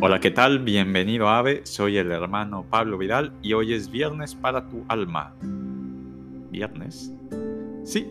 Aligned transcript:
Hola, 0.00 0.20
¿qué 0.20 0.30
tal? 0.30 0.60
Bienvenido 0.60 1.28
a 1.28 1.40
AVE, 1.40 1.62
soy 1.66 1.96
el 1.96 2.12
hermano 2.12 2.64
Pablo 2.70 2.98
Vidal 2.98 3.32
y 3.42 3.54
hoy 3.54 3.74
es 3.74 3.90
viernes 3.90 4.32
para 4.32 4.68
tu 4.68 4.84
alma. 4.86 5.34
¿Viernes? 6.52 7.12
Sí, 7.82 8.06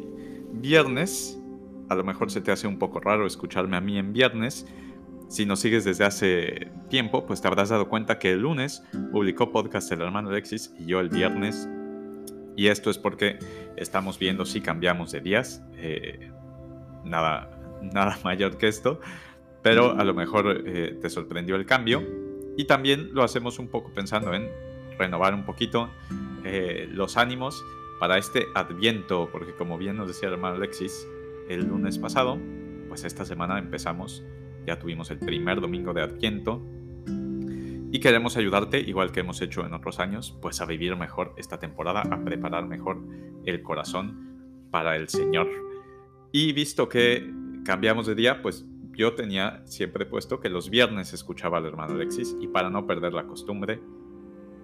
viernes. 0.52 1.42
A 1.88 1.96
lo 1.96 2.04
mejor 2.04 2.30
se 2.30 2.42
te 2.42 2.52
hace 2.52 2.68
un 2.68 2.78
poco 2.78 3.00
raro 3.00 3.26
escucharme 3.26 3.78
a 3.78 3.82
mí 3.82 3.98
en 3.98 4.12
viernes. 4.12 4.68
Si 5.30 5.46
nos 5.46 5.62
sigues 5.62 5.86
desde 5.86 6.04
hace 6.04 6.70
tiempo, 6.90 7.26
pues 7.26 7.40
te 7.40 7.48
habrás 7.48 7.70
dado 7.70 7.88
cuenta 7.88 8.20
que 8.20 8.34
el 8.34 8.42
lunes 8.42 8.84
publicó 9.14 9.54
podcast 9.54 9.90
el 9.94 10.02
hermano 10.02 10.30
Alexis 10.30 10.74
y 10.78 10.88
yo 10.88 11.00
el 11.00 11.08
viernes. 11.08 11.70
Y 12.58 12.68
esto 12.68 12.90
es 12.90 12.98
porque 12.98 13.40
estamos 13.78 14.20
viendo 14.20 14.44
si 14.44 14.60
cambiamos 14.60 15.14
de 15.14 15.22
días. 15.22 15.64
Eh, 15.78 16.34
nada, 17.06 17.50
nada 17.82 18.20
mayor 18.26 18.58
que 18.58 18.68
esto 18.68 19.00
pero 19.62 19.92
a 19.98 20.04
lo 20.04 20.14
mejor 20.14 20.64
eh, 20.66 20.98
te 21.02 21.10
sorprendió 21.10 21.56
el 21.56 21.66
cambio. 21.66 22.04
Y 22.58 22.66
también 22.66 23.14
lo 23.14 23.24
hacemos 23.24 23.60
un 23.60 23.68
poco 23.68 23.92
pensando 23.94 24.34
en 24.34 24.50
renovar 24.98 25.34
un 25.34 25.46
poquito 25.46 25.90
eh, 26.44 26.88
los 26.92 27.18
ánimos 27.18 27.64
para 28.00 28.18
este 28.18 28.48
adviento, 28.56 29.30
porque 29.32 29.54
como 29.54 29.78
bien 29.78 29.98
nos 29.98 30.08
decía 30.08 30.28
el 30.30 30.36
hermano 30.36 30.56
Alexis 30.56 31.08
el 31.50 31.68
lunes 31.68 31.98
pasado, 31.98 32.38
pues 32.88 33.04
esta 33.04 33.26
semana 33.26 33.60
empezamos, 33.60 34.24
ya 34.66 34.80
tuvimos 34.80 35.12
el 35.12 35.20
primer 35.20 35.62
domingo 35.62 35.94
de 35.94 36.02
adviento 36.02 36.62
y 37.92 38.00
queremos 38.00 38.36
ayudarte, 38.36 38.80
igual 38.82 39.12
que 39.12 39.22
hemos 39.22 39.42
hecho 39.42 39.66
en 39.66 39.74
otros 39.74 40.00
años, 40.00 40.38
pues 40.42 40.60
a 40.60 40.66
vivir 40.66 40.96
mejor 40.98 41.34
esta 41.38 41.58
temporada, 41.60 42.02
a 42.02 42.24
preparar 42.24 42.68
mejor 42.68 43.02
el 43.46 43.62
corazón 43.64 44.68
para 44.72 44.98
el 44.98 45.08
Señor. 45.08 45.48
Y 46.34 46.52
visto 46.52 46.90
que 46.90 47.32
cambiamos 47.64 48.06
de 48.06 48.16
día, 48.16 48.42
pues 48.42 48.66
yo 48.98 49.14
tenía 49.14 49.62
siempre 49.66 50.08
puesto 50.08 50.40
que 50.40 50.50
los 50.50 50.72
viernes 50.72 51.14
escuchaba 51.14 51.60
al 51.60 51.66
hermano 51.68 51.94
Alexis 51.94 52.36
y 52.42 52.48
para 52.48 52.72
no 52.72 52.88
perder 52.88 53.14
la 53.14 53.28
costumbre, 53.28 53.80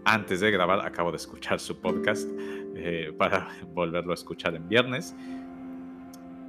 antes 0.06 0.40
de 0.40 0.50
grabar 0.50 0.86
acabo 0.86 1.12
de 1.12 1.18
escuchar 1.18 1.60
su 1.60 1.80
podcast 1.80 2.28
eh, 2.76 3.14
para 3.16 3.50
volverlo 3.74 4.12
a 4.12 4.16
escuchar 4.16 4.56
en 4.56 4.68
viernes. 4.68 5.16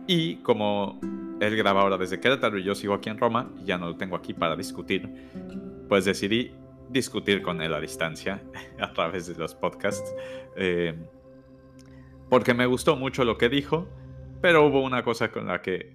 Y 0.06 0.36
como 0.36 0.98
él 1.40 1.56
graba 1.56 1.82
ahora 1.82 1.98
desde 1.98 2.18
Querétaro 2.18 2.58
y 2.58 2.64
yo 2.64 2.74
sigo 2.74 2.94
aquí 2.94 3.10
en 3.10 3.18
Roma 3.18 3.50
y 3.60 3.66
ya 3.66 3.76
no 3.76 3.88
lo 3.88 3.96
tengo 3.96 4.16
aquí 4.16 4.32
para 4.32 4.56
discutir, 4.56 5.06
pues 5.86 6.06
decidí 6.06 6.52
discutir 6.88 7.42
con 7.42 7.60
él 7.60 7.74
a 7.74 7.80
distancia 7.80 8.42
a 8.80 8.92
través 8.94 9.26
de 9.26 9.34
los 9.34 9.54
podcasts. 9.54 10.14
Eh, 10.56 10.94
porque 12.30 12.54
me 12.54 12.64
gustó 12.64 12.96
mucho 12.96 13.24
lo 13.24 13.36
que 13.36 13.50
dijo, 13.50 13.86
pero 14.40 14.66
hubo 14.66 14.82
una 14.82 15.02
cosa 15.02 15.30
con 15.30 15.48
la 15.48 15.60
que 15.60 15.92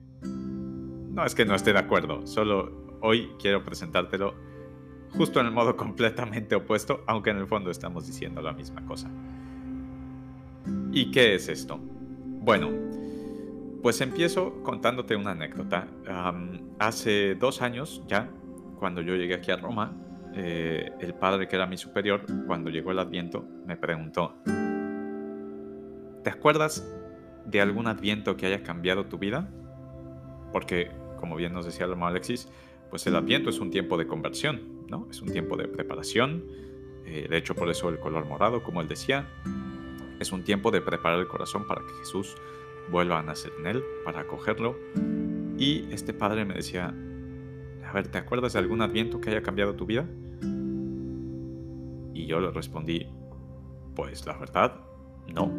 no 1.10 1.26
es 1.26 1.36
que 1.36 1.46
no 1.46 1.56
esté 1.56 1.74
de 1.74 1.80
acuerdo, 1.80 2.26
solo 2.26 2.98
hoy 3.02 3.32
quiero 3.40 3.64
presentártelo 3.64 4.34
justo 5.12 5.40
en 5.40 5.48
el 5.48 5.52
modo 5.52 5.76
completamente 5.76 6.56
opuesto, 6.56 7.04
aunque 7.08 7.32
en 7.32 7.38
el 7.38 7.48
fondo 7.48 7.72
estamos 7.72 8.06
diciendo 8.06 8.42
la 8.42 8.54
misma 8.54 8.86
cosa. 8.86 9.10
¿Y 10.92 11.12
qué 11.12 11.36
es 11.36 11.50
esto? 11.50 11.80
Bueno, 11.82 12.70
pues 13.82 14.02
empiezo 14.02 14.62
contándote 14.64 15.16
una 15.16 15.32
anécdota. 15.32 15.88
hace 16.80 17.36
dos 17.36 17.62
años 17.62 18.04
ya, 18.08 18.30
cuando 18.78 19.02
yo 19.02 19.16
llegué 19.16 19.36
aquí 19.36 19.52
a 19.52 19.58
Roma, 19.58 19.94
eh, 20.36 20.92
el 21.00 21.14
padre 21.16 21.48
que 21.48 21.56
era 21.56 21.66
mi 21.66 21.78
superior, 21.78 22.26
cuando 22.46 22.70
llegó 22.70 22.92
el 22.92 23.00
adviento, 23.00 23.46
me 23.66 23.78
preguntó, 23.78 24.36
¿te 26.24 26.30
acuerdas 26.30 26.88
de 27.46 27.62
algún 27.62 27.88
adviento 27.88 28.38
que 28.38 28.46
haya 28.46 28.64
cambiado 28.64 29.06
tu 29.06 29.18
vida? 29.18 29.50
Porque 30.52 30.92
como 31.20 31.36
bien 31.36 31.54
nos 31.54 31.66
decía 31.66 31.86
el 31.86 31.92
hermano 31.92 32.12
Alexis, 32.12 32.48
pues 32.90 33.06
el 33.08 33.16
Adviento 33.16 33.50
es 33.50 33.60
un 33.60 33.70
tiempo 33.70 33.98
de 33.98 34.08
conversión, 34.08 34.62
¿no? 34.88 35.08
Es 35.12 35.22
un 35.22 35.32
tiempo 35.32 35.58
de 35.58 35.68
preparación. 35.68 36.46
Eh, 37.06 37.28
de 37.30 37.38
hecho, 37.38 37.56
por 37.56 37.70
eso 37.70 37.90
el 37.90 38.00
color 38.00 38.26
morado, 38.26 38.64
como 38.64 38.82
él 38.82 38.88
decía, 38.88 39.28
es 40.20 40.32
un 40.32 40.44
tiempo 40.44 40.72
de 40.72 40.82
preparar 40.82 41.20
el 41.20 41.28
corazón 41.28 41.68
para 41.68 41.82
que 41.82 41.94
Jesús 42.00 42.36
vuelva 42.90 43.20
a 43.20 43.24
nacer 43.24 43.52
en 43.60 43.68
él, 43.68 43.84
para 44.04 44.22
acogerlo. 44.22 44.76
Y 45.58 45.88
este 45.92 46.14
padre 46.14 46.46
me 46.46 46.56
decía, 46.56 46.94
a 47.86 47.94
ver, 47.94 48.08
¿te 48.08 48.18
acuerdas 48.18 48.54
de 48.54 48.60
algún 48.60 48.82
Adviento 48.82 49.22
que 49.22 49.30
haya 49.30 49.44
cambiado 49.44 49.76
tu 49.76 49.86
vida? 49.86 50.08
Y 52.14 52.26
yo 52.26 52.40
le 52.40 52.52
respondí, 52.52 53.08
pues 53.96 54.26
la 54.26 54.38
verdad, 54.38 54.82
no. 55.34 55.52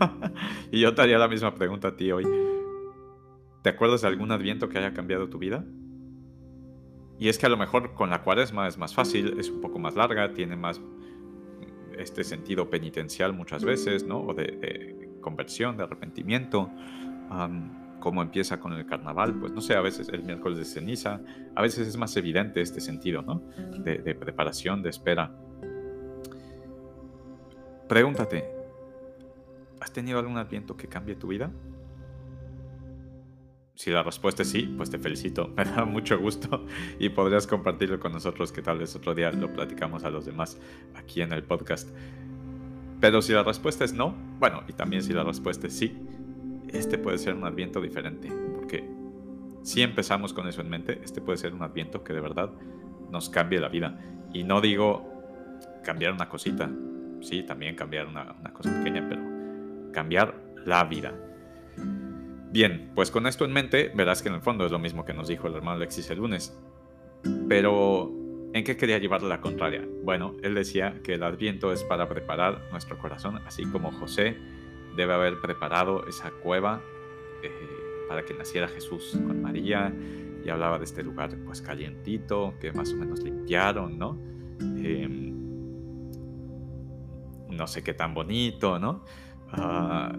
y 0.70 0.80
yo 0.80 0.94
te 0.94 1.02
haría 1.02 1.18
la 1.18 1.28
misma 1.28 1.54
pregunta 1.54 1.88
a 1.88 1.96
ti 1.96 2.10
hoy. 2.10 2.24
¿Te 3.64 3.70
acuerdas 3.70 4.02
de 4.02 4.08
algún 4.08 4.30
adviento 4.30 4.68
que 4.68 4.76
haya 4.76 4.92
cambiado 4.92 5.30
tu 5.30 5.38
vida? 5.38 5.64
Y 7.18 7.30
es 7.30 7.38
que 7.38 7.46
a 7.46 7.48
lo 7.48 7.56
mejor 7.56 7.94
con 7.94 8.10
la 8.10 8.22
cuaresma 8.22 8.68
es 8.68 8.76
más 8.76 8.94
fácil, 8.94 9.40
es 9.40 9.48
un 9.48 9.62
poco 9.62 9.78
más 9.78 9.94
larga, 9.96 10.34
tiene 10.34 10.54
más 10.54 10.82
este 11.96 12.24
sentido 12.24 12.68
penitencial 12.68 13.32
muchas 13.32 13.64
veces, 13.64 14.04
¿no? 14.04 14.20
O 14.20 14.34
de, 14.34 15.16
conversión, 15.22 15.78
de 15.78 15.84
arrepentimiento. 15.84 16.70
como 18.00 18.20
empieza 18.20 18.60
con 18.60 18.74
el 18.74 18.84
carnaval, 18.84 19.32
pues 19.40 19.50
no 19.52 19.62
sé, 19.62 19.74
a 19.74 19.80
veces 19.80 20.10
el 20.10 20.24
miércoles 20.24 20.58
de 20.58 20.66
ceniza, 20.66 21.22
a 21.54 21.62
veces 21.62 21.88
es 21.88 21.96
más 21.96 22.14
evidente 22.18 22.60
este 22.60 22.82
sentido, 22.82 23.22
¿no? 23.22 23.40
De, 23.82 23.96
de 23.96 24.14
preparación, 24.14 24.82
de 24.82 24.90
espera. 24.90 25.34
Pregúntate, 27.88 28.44
¿has 29.80 29.90
tenido 29.90 30.18
algún 30.18 30.36
adviento 30.36 30.76
que 30.76 30.86
cambie 30.86 31.14
tu 31.14 31.28
vida? 31.28 31.50
Si 33.74 33.90
la 33.90 34.04
respuesta 34.04 34.42
es 34.42 34.50
sí, 34.50 34.72
pues 34.76 34.90
te 34.90 34.98
felicito, 34.98 35.48
me 35.56 35.64
da 35.64 35.84
mucho 35.84 36.18
gusto 36.18 36.64
y 36.98 37.08
podrías 37.08 37.46
compartirlo 37.46 37.98
con 37.98 38.12
nosotros 38.12 38.52
que 38.52 38.62
tal 38.62 38.78
vez 38.78 38.94
otro 38.94 39.14
día 39.14 39.30
lo 39.32 39.52
platicamos 39.52 40.04
a 40.04 40.10
los 40.10 40.24
demás 40.24 40.58
aquí 40.94 41.22
en 41.22 41.32
el 41.32 41.42
podcast. 41.42 41.88
Pero 43.00 43.20
si 43.20 43.32
la 43.32 43.42
respuesta 43.42 43.84
es 43.84 43.92
no, 43.92 44.14
bueno, 44.38 44.62
y 44.68 44.72
también 44.72 45.02
si 45.02 45.12
la 45.12 45.24
respuesta 45.24 45.66
es 45.66 45.76
sí, 45.76 45.96
este 46.68 46.98
puede 46.98 47.18
ser 47.18 47.34
un 47.34 47.44
adviento 47.44 47.80
diferente, 47.80 48.32
porque 48.54 48.88
si 49.62 49.82
empezamos 49.82 50.32
con 50.32 50.48
eso 50.48 50.60
en 50.60 50.70
mente, 50.70 51.00
este 51.04 51.20
puede 51.20 51.38
ser 51.38 51.52
un 51.52 51.62
adviento 51.62 52.04
que 52.04 52.12
de 52.12 52.20
verdad 52.20 52.50
nos 53.10 53.28
cambie 53.28 53.60
la 53.60 53.68
vida. 53.68 53.98
Y 54.32 54.44
no 54.44 54.60
digo 54.60 55.10
cambiar 55.84 56.12
una 56.12 56.28
cosita, 56.28 56.70
sí, 57.20 57.42
también 57.42 57.74
cambiar 57.74 58.06
una, 58.06 58.32
una 58.40 58.52
cosa 58.52 58.74
pequeña, 58.78 59.06
pero 59.08 59.22
cambiar 59.92 60.34
la 60.64 60.84
vida. 60.84 61.12
Bien, 62.54 62.92
pues 62.94 63.10
con 63.10 63.26
esto 63.26 63.44
en 63.44 63.52
mente, 63.52 63.90
verás 63.96 64.22
que 64.22 64.28
en 64.28 64.36
el 64.36 64.40
fondo 64.40 64.64
es 64.64 64.70
lo 64.70 64.78
mismo 64.78 65.04
que 65.04 65.12
nos 65.12 65.26
dijo 65.26 65.48
el 65.48 65.56
hermano 65.56 65.78
Alexis 65.78 66.08
el 66.10 66.18
lunes. 66.18 66.56
Pero, 67.48 68.12
¿en 68.52 68.62
qué 68.62 68.76
quería 68.76 68.98
llevarle 68.98 69.28
la 69.28 69.40
contraria? 69.40 69.84
Bueno, 70.04 70.36
él 70.40 70.54
decía 70.54 71.00
que 71.02 71.14
el 71.14 71.24
adviento 71.24 71.72
es 71.72 71.82
para 71.82 72.08
preparar 72.08 72.62
nuestro 72.70 72.96
corazón, 72.96 73.40
así 73.44 73.64
como 73.64 73.90
José 73.90 74.36
debe 74.96 75.14
haber 75.14 75.40
preparado 75.40 76.06
esa 76.06 76.30
cueva 76.30 76.80
eh, 77.42 77.50
para 78.08 78.24
que 78.24 78.34
naciera 78.34 78.68
Jesús 78.68 79.18
con 79.26 79.42
María 79.42 79.92
y 80.44 80.48
hablaba 80.48 80.78
de 80.78 80.84
este 80.84 81.02
lugar 81.02 81.36
pues 81.44 81.60
calientito, 81.60 82.54
que 82.60 82.70
más 82.70 82.92
o 82.92 82.96
menos 82.96 83.20
limpiaron, 83.24 83.98
¿no? 83.98 84.16
Em, 84.60 85.34
no 87.48 87.66
sé 87.66 87.82
qué 87.82 87.94
tan 87.94 88.14
bonito, 88.14 88.78
¿no? 88.78 89.04
Ah, 89.50 90.12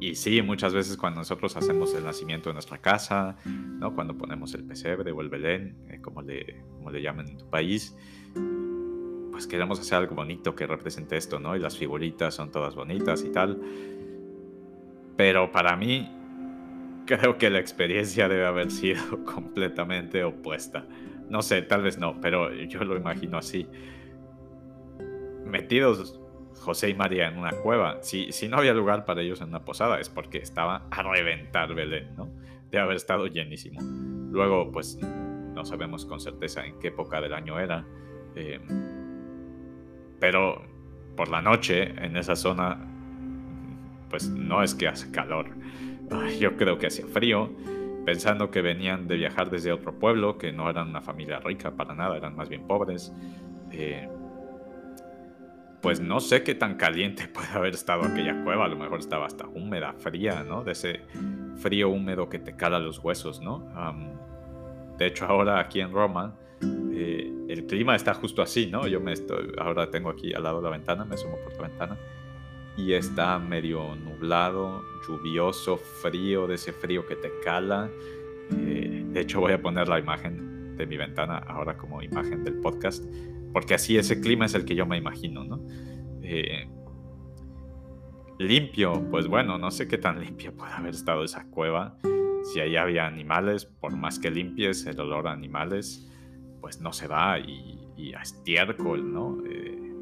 y 0.00 0.14
sí, 0.14 0.42
muchas 0.42 0.74
veces 0.74 0.96
cuando 0.96 1.20
nosotros 1.20 1.56
hacemos 1.56 1.92
el 1.94 2.04
nacimiento 2.04 2.50
en 2.50 2.54
nuestra 2.54 2.78
casa, 2.78 3.36
¿no? 3.44 3.94
cuando 3.94 4.16
ponemos 4.16 4.54
el 4.54 4.64
pesebre 4.64 5.10
o 5.10 5.20
el 5.20 5.28
belén, 5.28 5.76
eh, 5.88 6.00
como, 6.00 6.22
le, 6.22 6.62
como 6.76 6.90
le 6.90 7.02
llaman 7.02 7.28
en 7.28 7.38
tu 7.38 7.50
país, 7.50 7.96
pues 9.32 9.46
queremos 9.46 9.80
hacer 9.80 9.98
algo 9.98 10.14
bonito 10.14 10.54
que 10.54 10.66
represente 10.66 11.16
esto, 11.16 11.38
¿no? 11.38 11.54
Y 11.54 11.60
las 11.60 11.76
figuritas 11.76 12.34
son 12.34 12.50
todas 12.50 12.74
bonitas 12.74 13.22
y 13.24 13.30
tal. 13.30 13.60
Pero 15.16 15.52
para 15.52 15.76
mí, 15.76 16.08
creo 17.06 17.38
que 17.38 17.48
la 17.48 17.58
experiencia 17.58 18.28
debe 18.28 18.46
haber 18.46 18.70
sido 18.70 19.24
completamente 19.24 20.22
opuesta. 20.24 20.86
No 21.28 21.42
sé, 21.42 21.62
tal 21.62 21.82
vez 21.82 21.98
no, 21.98 22.20
pero 22.20 22.52
yo 22.52 22.84
lo 22.84 22.96
imagino 22.96 23.38
así. 23.38 23.66
Metidos 25.44 26.20
José 26.58 26.90
y 26.90 26.94
María 26.94 27.28
en 27.28 27.38
una 27.38 27.52
cueva. 27.52 27.98
Si, 28.02 28.32
si 28.32 28.48
no 28.48 28.58
había 28.58 28.74
lugar 28.74 29.04
para 29.04 29.22
ellos 29.22 29.40
en 29.40 29.48
una 29.48 29.64
posada 29.64 30.00
es 30.00 30.08
porque 30.08 30.38
estaba 30.38 30.86
a 30.90 31.02
reventar 31.02 31.74
Belén, 31.74 32.14
¿no? 32.16 32.28
De 32.70 32.78
haber 32.78 32.96
estado 32.96 33.26
llenísimo. 33.26 33.80
Luego, 34.30 34.70
pues 34.70 34.98
no 34.98 35.64
sabemos 35.64 36.04
con 36.04 36.20
certeza 36.20 36.64
en 36.64 36.78
qué 36.78 36.88
época 36.88 37.20
del 37.20 37.32
año 37.32 37.58
era. 37.58 37.84
Eh, 38.36 38.60
pero 40.20 40.62
por 41.16 41.28
la 41.28 41.42
noche 41.42 41.94
en 42.04 42.16
esa 42.16 42.36
zona, 42.36 42.78
pues 44.10 44.28
no 44.28 44.62
es 44.62 44.74
que 44.74 44.88
hace 44.88 45.10
calor. 45.10 45.50
Yo 46.38 46.56
creo 46.56 46.78
que 46.78 46.86
hacía 46.86 47.06
frío, 47.06 47.50
pensando 48.04 48.50
que 48.50 48.62
venían 48.62 49.08
de 49.08 49.16
viajar 49.16 49.50
desde 49.50 49.72
otro 49.72 49.98
pueblo, 49.98 50.38
que 50.38 50.52
no 50.52 50.70
eran 50.70 50.88
una 50.88 51.00
familia 51.00 51.40
rica 51.40 51.72
para 51.72 51.94
nada, 51.94 52.16
eran 52.16 52.36
más 52.36 52.48
bien 52.48 52.66
pobres. 52.66 53.12
Eh, 53.72 54.08
pues 55.80 56.00
no 56.00 56.20
sé 56.20 56.42
qué 56.42 56.54
tan 56.54 56.76
caliente 56.76 57.28
puede 57.32 57.48
haber 57.48 57.74
estado 57.74 58.02
aquella 58.02 58.42
cueva, 58.44 58.64
a 58.64 58.68
lo 58.68 58.76
mejor 58.76 59.00
estaba 59.00 59.26
hasta 59.26 59.46
húmeda, 59.46 59.94
fría, 59.94 60.44
¿no? 60.44 60.64
De 60.64 60.72
ese 60.72 61.02
frío 61.56 61.88
húmedo 61.88 62.28
que 62.28 62.38
te 62.38 62.56
cala 62.56 62.78
los 62.78 62.98
huesos, 62.98 63.40
¿no? 63.40 63.64
de 64.98 65.06
hecho, 65.06 65.26
ahora 65.26 65.60
aquí 65.60 65.80
en 65.80 65.92
Roma, 65.92 66.34
eh, 66.92 67.32
el 67.48 67.66
clima 67.66 67.94
está 67.94 68.14
justo 68.14 68.42
así, 68.42 68.66
¿no? 68.66 68.88
Yo 68.88 69.00
me 69.00 69.12
estoy, 69.12 69.52
ahora 69.58 69.88
tengo 69.90 70.10
aquí 70.10 70.34
al 70.34 70.42
lado 70.42 70.58
de 70.58 70.64
la 70.64 70.70
ventana, 70.70 71.04
me 71.04 71.16
sumo 71.16 71.36
por 71.44 71.52
la 71.52 71.68
ventana 71.68 71.96
y 72.78 72.92
está 72.92 73.38
medio 73.40 73.96
nublado, 73.96 74.84
lluvioso, 75.06 75.76
frío, 75.76 76.46
de 76.46 76.54
ese 76.54 76.72
frío 76.72 77.04
que 77.06 77.16
te 77.16 77.30
cala. 77.44 77.90
Eh, 78.56 79.04
de 79.04 79.20
hecho, 79.20 79.40
voy 79.40 79.52
a 79.52 79.60
poner 79.60 79.88
la 79.88 79.98
imagen 79.98 80.76
de 80.76 80.86
mi 80.86 80.96
ventana 80.96 81.38
ahora 81.38 81.76
como 81.76 82.00
imagen 82.00 82.44
del 82.44 82.54
podcast, 82.60 83.04
porque 83.52 83.74
así 83.74 83.96
ese 83.96 84.20
clima 84.20 84.46
es 84.46 84.54
el 84.54 84.64
que 84.64 84.74
yo 84.74 84.86
me 84.86 84.96
imagino, 84.96 85.44
¿no? 85.44 85.60
Eh, 86.22 86.68
limpio, 88.38 89.08
pues 89.10 89.26
bueno, 89.26 89.58
no 89.58 89.70
sé 89.70 89.88
qué 89.88 89.98
tan 89.98 90.20
limpia 90.24 90.52
puede 90.52 90.72
haber 90.72 90.94
estado 90.94 91.24
esa 91.24 91.44
cueva. 91.50 91.96
Si 92.44 92.60
ahí 92.60 92.76
había 92.76 93.06
animales, 93.06 93.64
por 93.64 93.96
más 93.96 94.18
que 94.18 94.30
limpies 94.30 94.86
el 94.86 95.00
olor 95.00 95.28
a 95.28 95.32
animales, 95.32 96.08
pues 96.60 96.80
no 96.80 96.92
se 96.92 97.06
va 97.06 97.38
y, 97.38 97.76
a 98.16 98.22
estiércol, 98.22 99.12
¿no? 99.12 99.38
Eh, 99.44 99.92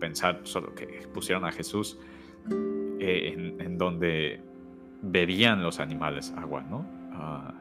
pensar 0.00 0.40
solo 0.42 0.74
que 0.74 1.06
pusieron 1.14 1.44
a 1.44 1.52
Jesús 1.52 1.98
eh, 2.98 3.54
en, 3.58 3.78
donde 3.78 4.40
bebían 5.02 5.62
los 5.62 5.80
animales 5.80 6.34
agua, 6.36 6.62
¿no? 6.62 6.84
Ah, 7.12 7.54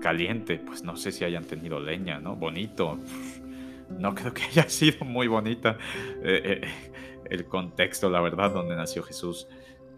caliente, 0.00 0.58
pues 0.58 0.82
no 0.82 0.96
sé 0.96 1.12
si 1.12 1.24
hayan 1.24 1.44
tenido 1.44 1.78
leña, 1.78 2.18
¿no? 2.18 2.36
Bonito. 2.36 2.98
No 3.90 4.14
creo 4.14 4.32
que 4.32 4.42
haya 4.42 4.68
sido 4.68 5.04
muy 5.04 5.26
bonita. 5.26 5.76
Eh, 6.22 6.62
el 7.30 7.44
contexto, 7.46 8.10
la 8.10 8.20
verdad, 8.20 8.52
donde 8.52 8.76
nació 8.76 9.02
Jesús. 9.02 9.48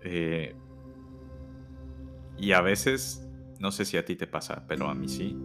Eh, 0.03 0.55
y 2.39 2.53
a 2.53 2.61
veces, 2.61 3.27
no 3.59 3.71
sé 3.71 3.85
si 3.85 3.97
a 3.97 4.05
ti 4.05 4.17
te 4.17 4.27
pasa, 4.27 4.65
pero 4.69 4.89
a 4.89 4.94
mí 4.94 5.09
sí. 5.09 5.37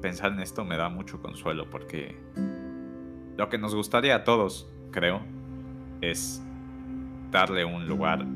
pensar 0.00 0.32
en 0.32 0.40
esto 0.40 0.64
me 0.64 0.76
da 0.76 0.88
mucho 0.88 1.22
consuelo 1.22 1.70
porque 1.70 2.16
lo 3.36 3.48
que 3.48 3.58
nos 3.58 3.74
gustaría 3.74 4.16
a 4.16 4.24
todos, 4.24 4.68
creo, 4.90 5.22
es 6.00 6.42
darle 7.30 7.64
un 7.64 7.86
lugar 7.86 8.26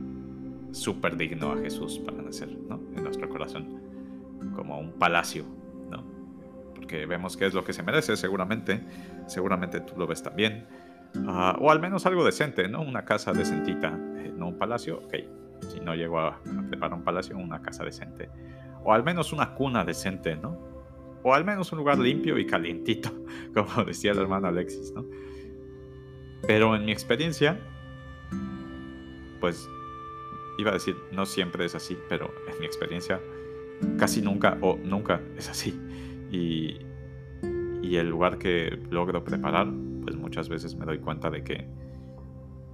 súper 0.72 1.16
digno 1.16 1.52
a 1.52 1.56
Jesús 1.58 1.98
para 1.98 2.22
nacer, 2.22 2.56
¿no? 2.68 2.80
En 2.94 3.02
nuestro 3.02 3.28
corazón, 3.28 3.80
como 4.54 4.78
un 4.78 4.92
palacio. 4.92 5.44
Porque 6.76 7.06
vemos 7.06 7.36
que 7.36 7.46
es 7.46 7.54
lo 7.54 7.64
que 7.64 7.72
se 7.72 7.82
merece, 7.82 8.16
seguramente, 8.16 8.80
seguramente 9.26 9.80
tú 9.80 9.94
lo 9.96 10.06
ves 10.06 10.22
también 10.22 10.66
Ah, 11.26 11.56
o 11.60 11.70
al 11.70 11.80
menos 11.80 12.06
algo 12.06 12.24
decente, 12.24 12.68
¿no? 12.68 12.82
Una 12.82 13.04
casa 13.04 13.32
decentita, 13.32 13.90
no 13.90 14.48
un 14.48 14.58
palacio, 14.58 14.98
ok. 14.98 15.14
Si 15.68 15.80
no 15.80 15.94
llego 15.94 16.20
a, 16.20 16.40
preparar 16.68 16.94
un 16.94 17.04
palacio, 17.04 17.36
una 17.36 17.62
casa 17.62 17.84
decente. 17.84 18.28
O 18.84 18.92
al 18.92 19.02
menos 19.02 19.32
una 19.32 19.54
cuna 19.54 19.84
decente, 19.84 20.36
¿no? 20.36 20.58
O 21.22 21.34
al 21.34 21.44
menos 21.44 21.72
un 21.72 21.78
lugar 21.78 21.98
limpio 21.98 22.38
y 22.38 22.46
calientito, 22.46 23.10
como 23.54 23.84
decía 23.84 24.12
el 24.12 24.18
hermano 24.18 24.48
Alexis, 24.48 24.92
¿no? 24.92 25.06
Pero 26.46 26.76
en 26.76 26.84
mi 26.84 26.92
experiencia, 26.92 27.58
pues 29.40 29.68
iba 30.58 30.70
a 30.70 30.74
decir, 30.74 30.96
no 31.12 31.26
siempre 31.26 31.64
es 31.64 31.74
así, 31.74 31.98
pero 32.08 32.32
en 32.52 32.60
mi 32.60 32.66
experiencia 32.66 33.20
casi 33.98 34.22
nunca 34.22 34.56
o 34.60 34.76
nunca 34.76 35.20
es 35.36 35.48
así. 35.48 35.78
Y, 36.30 36.78
y 37.82 37.96
el 37.96 38.08
lugar 38.08 38.38
que 38.38 38.78
logro 38.90 39.22
preparar 39.24 39.68
pues 40.02 40.16
muchas 40.16 40.48
veces 40.48 40.76
me 40.76 40.86
doy 40.86 40.98
cuenta 40.98 41.30
de 41.30 41.42
que 41.42 41.66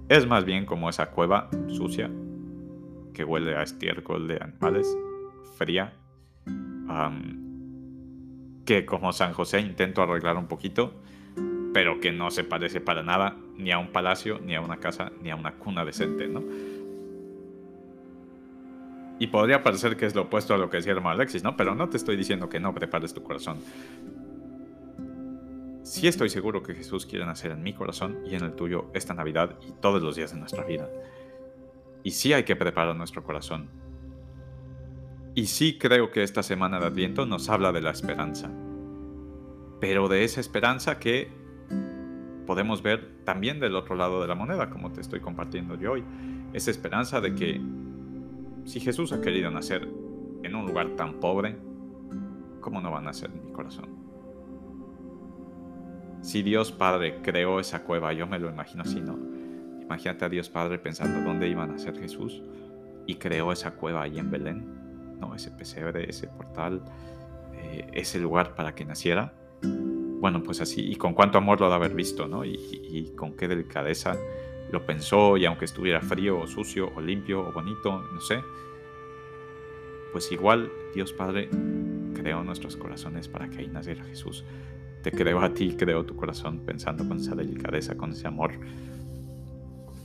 es 0.07 0.27
más 0.27 0.45
bien 0.45 0.67
como 0.67 0.89
esa 0.89 1.09
cueva 1.09 1.49
sucia 1.67 2.11
que 3.13 3.23
huele 3.23 3.55
a 3.55 3.63
estiércol 3.63 4.27
de 4.27 4.37
animales, 4.41 4.95
fría, 5.57 5.93
que 8.65 8.85
como 8.85 9.13
San 9.13 9.33
José 9.33 9.61
intento 9.61 10.03
arreglar 10.03 10.37
un 10.37 10.47
poquito, 10.47 10.93
pero 11.73 11.99
que 11.99 12.11
no 12.11 12.29
se 12.29 12.43
parece 12.43 12.81
para 12.81 13.01
nada 13.01 13.35
ni 13.57 13.71
a 13.71 13.79
un 13.79 13.87
palacio, 13.87 14.39
ni 14.39 14.55
a 14.55 14.61
una 14.61 14.77
casa, 14.77 15.11
ni 15.21 15.31
a 15.31 15.35
una 15.35 15.53
cuna 15.53 15.85
decente, 15.85 16.27
¿no? 16.27 16.43
Y 19.19 19.27
podría 19.27 19.63
parecer 19.63 19.95
que 19.95 20.05
es 20.05 20.15
lo 20.15 20.23
opuesto 20.23 20.53
a 20.53 20.57
lo 20.57 20.69
que 20.69 20.77
decía 20.77 20.91
hermano 20.91 21.11
Alexis, 21.11 21.43
¿no? 21.43 21.55
Pero 21.55 21.75
no 21.75 21.87
te 21.89 21.97
estoy 21.97 22.17
diciendo 22.17 22.49
que 22.49 22.59
no 22.59 22.73
prepares 22.73 23.13
tu 23.13 23.23
corazón 23.23 23.59
sí 25.83 26.07
estoy 26.07 26.29
seguro 26.29 26.63
que 26.63 26.73
Jesús 26.73 27.05
quiere 27.05 27.25
nacer 27.25 27.51
en 27.51 27.61
mi 27.61 27.73
corazón 27.73 28.19
y 28.25 28.35
en 28.35 28.43
el 28.43 28.53
tuyo 28.53 28.89
esta 28.93 29.13
Navidad 29.13 29.57
y 29.67 29.71
todos 29.73 30.01
los 30.01 30.15
días 30.15 30.33
de 30.33 30.39
nuestra 30.39 30.63
vida. 30.63 30.89
Y 32.03 32.11
sí 32.11 32.33
hay 32.33 32.43
que 32.43 32.55
preparar 32.55 32.95
nuestro 32.95 33.23
corazón. 33.23 33.69
Y 35.35 35.45
sí 35.45 35.77
creo 35.77 36.11
que 36.11 36.23
esta 36.23 36.43
semana 36.43 36.79
de 36.79 36.87
Adviento 36.87 37.25
nos 37.25 37.49
habla 37.49 37.71
de 37.71 37.81
la 37.81 37.91
esperanza. 37.91 38.49
Pero 39.79 40.07
de 40.07 40.23
esa 40.23 40.39
esperanza 40.39 40.99
que 40.99 41.31
podemos 42.45 42.81
ver 42.81 43.23
también 43.23 43.59
del 43.59 43.75
otro 43.75 43.95
lado 43.95 44.21
de 44.21 44.27
la 44.27 44.35
moneda, 44.35 44.69
como 44.69 44.91
te 44.91 45.01
estoy 45.01 45.19
compartiendo 45.19 45.75
yo 45.75 45.93
hoy. 45.93 46.03
Esa 46.53 46.71
esperanza 46.71 47.21
de 47.21 47.35
que 47.35 47.61
si 48.65 48.79
Jesús 48.79 49.11
ha 49.11 49.21
querido 49.21 49.51
nacer 49.51 49.87
en 50.43 50.55
un 50.55 50.65
lugar 50.65 50.95
tan 50.95 51.19
pobre, 51.19 51.57
¿cómo 52.61 52.81
no 52.81 52.91
va 52.91 52.99
a 52.99 53.01
nacer 53.01 53.29
en 53.31 53.45
mi 53.45 53.51
corazón? 53.51 53.89
Si 56.21 56.41
Dios 56.41 56.71
Padre 56.71 57.21
creó 57.21 57.59
esa 57.59 57.83
cueva, 57.83 58.13
yo 58.13 58.25
me 58.27 58.39
lo 58.39 58.49
imagino 58.49 58.83
así, 58.83 59.01
¿no? 59.01 59.19
Imagínate 59.81 60.25
a 60.25 60.29
Dios 60.29 60.49
Padre 60.49 60.79
pensando 60.79 61.19
dónde 61.21 61.49
iba 61.49 61.63
a 61.63 61.67
nacer 61.67 61.99
Jesús 61.99 62.41
y 63.05 63.15
creó 63.15 63.51
esa 63.51 63.71
cueva 63.71 64.03
ahí 64.03 64.17
en 64.17 64.31
Belén, 64.31 65.19
¿no? 65.19 65.35
Ese 65.35 65.51
pesebre, 65.51 66.09
ese 66.09 66.27
portal, 66.27 66.81
eh, 67.53 67.87
ese 67.91 68.19
lugar 68.19 68.55
para 68.55 68.73
que 68.73 68.85
naciera. 68.85 69.33
Bueno, 69.61 70.41
pues 70.41 70.61
así, 70.61 70.89
y 70.89 70.95
con 70.95 71.13
cuánto 71.13 71.37
amor 71.37 71.59
lo 71.59 71.67
de 71.67 71.75
haber 71.75 71.93
visto, 71.93 72.29
¿no? 72.29 72.45
Y, 72.45 72.57
y 72.71 73.13
con 73.15 73.35
qué 73.35 73.49
delicadeza 73.49 74.15
lo 74.73 74.85
pensó, 74.85 75.37
y 75.37 75.45
aunque 75.45 75.65
estuviera 75.65 76.01
frío 76.01 76.39
o 76.39 76.47
sucio 76.47 76.91
o 76.95 76.99
limpio 76.99 77.47
o 77.47 77.53
bonito, 77.53 78.03
no 78.11 78.19
sé, 78.19 78.41
pues 80.11 80.31
igual 80.31 80.69
Dios 80.93 81.13
Padre 81.13 81.49
creó 82.13 82.43
nuestros 82.43 82.75
corazones 82.75 83.27
para 83.27 83.49
que 83.49 83.59
ahí 83.59 83.67
naciera 83.67 84.03
Jesús 84.03 84.43
te 85.03 85.11
creo 85.11 85.41
a 85.41 85.53
ti, 85.53 85.75
creo 85.77 86.05
tu 86.05 86.15
corazón 86.15 86.61
pensando 86.65 87.07
con 87.07 87.17
esa 87.17 87.35
delicadeza, 87.35 87.95
con 87.95 88.13
ese 88.13 88.25
amor. 88.25 88.53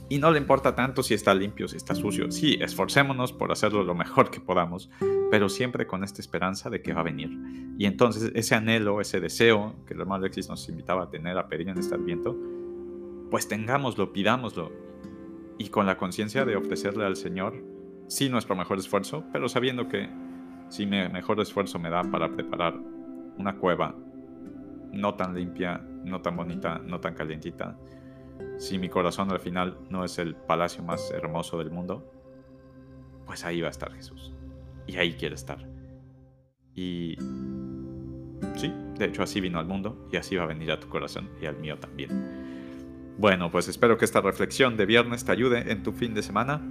Y 0.09 0.17
no 0.17 0.31
le 0.31 0.39
importa 0.39 0.75
tanto 0.75 1.01
si 1.03 1.13
está 1.13 1.33
limpio, 1.33 1.67
si 1.67 1.77
está 1.77 1.95
sucio. 1.95 2.31
Sí, 2.31 2.57
esforcémonos 2.59 3.31
por 3.31 3.51
hacerlo 3.51 3.83
lo 3.83 3.95
mejor 3.95 4.29
que 4.29 4.41
podamos, 4.41 4.89
pero 5.31 5.47
siempre 5.47 5.87
con 5.87 6.03
esta 6.03 6.21
esperanza 6.21 6.69
de 6.69 6.81
que 6.81 6.93
va 6.93 7.01
a 7.01 7.03
venir. 7.03 7.29
Y 7.77 7.85
entonces 7.85 8.31
ese 8.35 8.55
anhelo, 8.55 9.01
ese 9.01 9.19
deseo 9.19 9.75
que 9.87 9.93
el 9.93 10.01
hermano 10.01 10.25
Alexis 10.25 10.49
nos 10.49 10.67
invitaba 10.67 11.03
a 11.03 11.09
tener, 11.09 11.37
a 11.37 11.47
pedir 11.47 11.69
en 11.69 11.77
este 11.77 11.95
adviento, 11.95 12.35
pues 13.29 13.47
tengámoslo, 13.47 14.11
pidámoslo. 14.13 14.71
Y 15.57 15.69
con 15.69 15.85
la 15.85 15.97
conciencia 15.97 16.45
de 16.45 16.55
ofrecerle 16.55 17.05
al 17.05 17.15
Señor, 17.15 17.63
sí, 18.07 18.29
nuestro 18.29 18.55
mejor 18.55 18.79
esfuerzo, 18.79 19.25
pero 19.31 19.49
sabiendo 19.49 19.87
que 19.87 20.09
si 20.69 20.85
mi 20.85 21.07
mejor 21.09 21.39
esfuerzo 21.39 21.79
me 21.79 21.89
da 21.89 22.03
para 22.03 22.29
preparar 22.31 22.75
una 23.37 23.57
cueva 23.57 23.95
no 24.91 25.15
tan 25.15 25.35
limpia, 25.35 25.77
no 26.03 26.21
tan 26.21 26.35
bonita, 26.35 26.79
no 26.79 26.99
tan 26.99 27.13
calientita, 27.13 27.77
si 28.57 28.77
mi 28.77 28.89
corazón 28.89 29.31
al 29.31 29.39
final 29.39 29.77
no 29.89 30.03
es 30.03 30.17
el 30.17 30.35
palacio 30.35 30.83
más 30.83 31.11
hermoso 31.11 31.57
del 31.57 31.71
mundo, 31.71 32.11
pues 33.25 33.45
ahí 33.45 33.61
va 33.61 33.67
a 33.67 33.71
estar 33.71 33.91
Jesús. 33.93 34.33
Y 34.87 34.97
ahí 34.97 35.13
quiere 35.13 35.35
estar. 35.35 35.59
Y 36.73 37.15
sí, 38.55 38.73
de 38.97 39.05
hecho 39.05 39.23
así 39.23 39.41
vino 39.41 39.59
al 39.59 39.65
mundo 39.65 40.07
y 40.11 40.17
así 40.17 40.35
va 40.35 40.43
a 40.43 40.47
venir 40.47 40.71
a 40.71 40.79
tu 40.79 40.87
corazón 40.87 41.29
y 41.41 41.45
al 41.45 41.57
mío 41.57 41.77
también. 41.77 42.58
Bueno, 43.19 43.51
pues 43.51 43.67
espero 43.67 43.97
que 43.97 44.05
esta 44.05 44.21
reflexión 44.21 44.77
de 44.77 44.85
viernes 44.85 45.25
te 45.25 45.33
ayude 45.33 45.73
en 45.73 45.83
tu 45.83 45.91
fin 45.91 46.13
de 46.13 46.23
semana. 46.23 46.61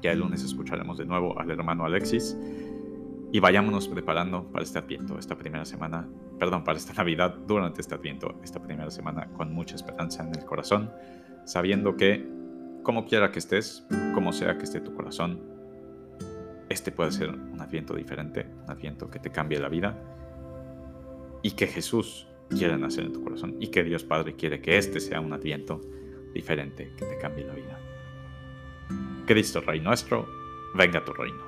Ya 0.00 0.12
el 0.12 0.20
lunes 0.20 0.42
escucharemos 0.42 0.96
de 0.96 1.04
nuevo 1.04 1.38
al 1.38 1.50
hermano 1.50 1.84
Alexis 1.84 2.34
y 3.32 3.38
vayámonos 3.38 3.86
preparando 3.86 4.50
para 4.50 4.64
este 4.64 4.78
Adviento, 4.78 5.18
esta 5.18 5.36
primera 5.36 5.66
semana, 5.66 6.08
perdón, 6.38 6.64
para 6.64 6.78
esta 6.78 6.94
Navidad, 6.94 7.34
durante 7.46 7.82
este 7.82 7.94
Adviento, 7.94 8.40
esta 8.42 8.62
primera 8.62 8.90
semana, 8.90 9.28
con 9.34 9.52
mucha 9.52 9.74
esperanza 9.74 10.22
en 10.22 10.34
el 10.34 10.46
corazón, 10.46 10.90
sabiendo 11.44 11.98
que, 11.98 12.26
como 12.82 13.04
quiera 13.04 13.30
que 13.30 13.38
estés, 13.38 13.86
como 14.14 14.32
sea 14.32 14.56
que 14.56 14.64
esté 14.64 14.80
tu 14.80 14.94
corazón, 14.94 15.38
este 16.70 16.92
puede 16.92 17.12
ser 17.12 17.28
un 17.28 17.60
Adviento 17.60 17.94
diferente, 17.94 18.46
un 18.64 18.70
Adviento 18.70 19.10
que 19.10 19.18
te 19.18 19.30
cambie 19.30 19.60
la 19.60 19.68
vida 19.68 20.02
y 21.42 21.50
que 21.50 21.66
Jesús 21.66 22.26
quiere 22.48 22.76
nacer 22.76 23.04
en 23.04 23.12
tu 23.12 23.22
corazón 23.22 23.56
y 23.60 23.68
que 23.68 23.84
Dios 23.84 24.04
Padre 24.04 24.34
quiere 24.34 24.60
que 24.60 24.78
este 24.78 25.00
sea 25.00 25.20
un 25.20 25.32
Adviento 25.32 25.80
diferente 26.32 26.92
que 26.96 27.04
te 27.04 27.18
cambie 27.18 27.44
la 27.44 27.54
vida. 27.54 27.78
Cristo 29.26 29.60
Rey 29.60 29.80
nuestro, 29.80 30.26
venga 30.74 31.04
tu 31.04 31.12
reino. 31.12 31.47